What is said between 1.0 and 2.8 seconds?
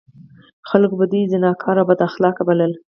دوی زناکار او بد اخلاق بلل.